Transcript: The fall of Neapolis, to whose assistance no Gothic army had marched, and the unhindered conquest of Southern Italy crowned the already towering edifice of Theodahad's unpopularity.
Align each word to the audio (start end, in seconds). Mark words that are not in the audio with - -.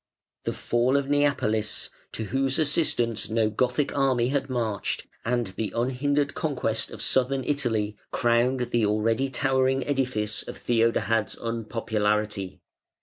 The 0.45 0.53
fall 0.53 0.97
of 0.97 1.09
Neapolis, 1.11 1.91
to 2.13 2.23
whose 2.23 2.57
assistance 2.57 3.29
no 3.29 3.51
Gothic 3.51 3.95
army 3.95 4.29
had 4.29 4.49
marched, 4.49 5.05
and 5.23 5.45
the 5.49 5.71
unhindered 5.75 6.33
conquest 6.33 6.89
of 6.89 7.03
Southern 7.03 7.43
Italy 7.43 7.95
crowned 8.09 8.71
the 8.71 8.83
already 8.83 9.29
towering 9.29 9.85
edifice 9.85 10.41
of 10.41 10.57
Theodahad's 10.57 11.35
unpopularity. 11.39 12.61